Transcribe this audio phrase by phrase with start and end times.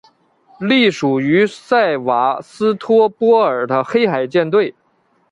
[0.59, 4.73] 隶属于塞瓦斯托波尔的黑海舰队。